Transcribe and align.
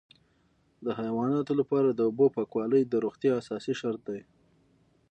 د 0.85 0.87
حیواناتو 0.99 1.53
لپاره 1.61 1.89
د 1.91 1.99
اوبو 2.09 2.25
پاکوالی 2.35 2.81
د 2.85 2.93
روغتیا 3.05 3.31
اساسي 3.41 3.73
شرط 3.81 4.01
دی. 4.09 4.21